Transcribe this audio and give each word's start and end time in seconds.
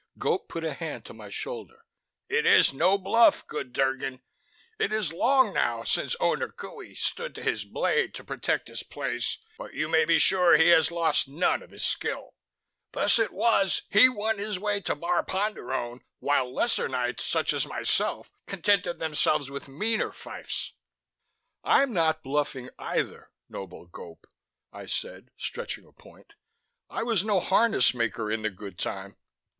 Gope 0.17 0.47
put 0.49 0.63
a 0.63 0.73
hand 0.73 1.05
on 1.11 1.17
my 1.17 1.29
shoulder. 1.29 1.85
"It 2.27 2.47
is 2.47 2.73
no 2.73 2.97
bluff, 2.97 3.45
good 3.45 3.71
Drgon. 3.71 4.19
It 4.79 4.91
is 4.91 5.13
long 5.13 5.53
now 5.53 5.83
since 5.83 6.13
last 6.13 6.21
Owner 6.21 6.47
Qohey 6.49 6.97
stood 6.97 7.35
to 7.35 7.43
his 7.43 7.65
blade 7.65 8.15
to 8.15 8.23
protect 8.23 8.67
his 8.67 8.81
place, 8.81 9.37
but 9.59 9.75
you 9.75 9.87
may 9.87 10.05
be 10.05 10.17
sure 10.17 10.57
he 10.57 10.69
has 10.69 10.89
lost 10.89 11.27
none 11.27 11.61
of 11.61 11.69
his 11.69 11.85
skill. 11.85 12.33
Thus 12.93 13.19
it 13.19 13.31
was 13.31 13.83
he 13.91 14.09
won 14.09 14.39
his 14.39 14.57
way 14.57 14.81
to 14.81 14.95
Bar 14.95 15.23
Ponderone, 15.23 15.99
while 16.17 16.51
lesser 16.51 16.89
knights, 16.89 17.23
such 17.27 17.53
as 17.53 17.67
myself, 17.67 18.31
contented 18.47 18.97
themselves 18.97 19.51
with 19.51 19.67
meaner 19.67 20.11
fiefs." 20.11 20.71
"I'm 21.63 21.93
not 21.93 22.23
bluffing 22.23 22.71
either, 22.79 23.29
noble 23.47 23.85
Gope," 23.87 24.25
I 24.73 24.87
said, 24.87 25.29
stretching 25.37 25.85
a 25.85 25.91
point. 25.91 26.33
"I 26.89 27.03
was 27.03 27.23
no 27.23 27.39
harness 27.39 27.93
maker 27.93 28.31
in 28.31 28.41
the 28.41 28.49
Good 28.49 28.79
Time." 28.79 29.15